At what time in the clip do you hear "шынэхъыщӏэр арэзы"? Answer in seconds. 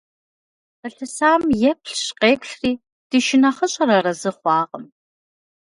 3.25-4.31